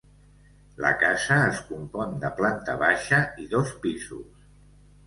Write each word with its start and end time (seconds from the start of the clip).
La 0.85 0.91
casa 1.03 1.37
es 1.51 1.61
compon 1.67 2.17
de 2.25 2.33
planta 2.41 2.79
baixa 2.87 3.25
i 3.45 3.49
dos 3.57 3.79
pisos. 3.87 4.47